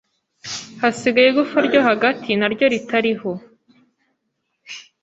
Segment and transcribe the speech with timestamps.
[0.81, 3.31] hasigaye igufwa ryo hagati na ryo ritariho,